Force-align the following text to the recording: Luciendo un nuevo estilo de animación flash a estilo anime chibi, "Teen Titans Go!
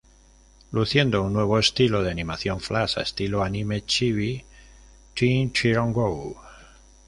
Luciendo 0.71 1.21
un 1.21 1.33
nuevo 1.33 1.59
estilo 1.59 2.01
de 2.01 2.09
animación 2.09 2.59
flash 2.59 2.97
a 2.97 3.03
estilo 3.05 3.43
anime 3.43 3.85
chibi, 3.85 4.43
"Teen 5.13 5.51
Titans 5.53 5.93
Go! 5.93 6.41